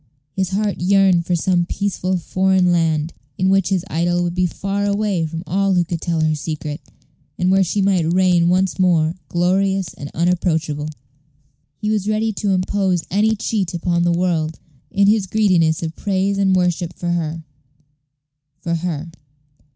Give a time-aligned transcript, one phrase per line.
[0.35, 4.83] His heart yearned for some peaceful foreign land, in which his idol would be far
[4.83, 6.81] away from all who could tell her secret,
[7.37, 10.87] and where she might reign once more glorious and unapproachable.
[11.77, 14.57] He was ready to impose any cheat upon the world,
[14.89, 17.43] in his greediness of praise and worship for her
[18.59, 19.09] for her.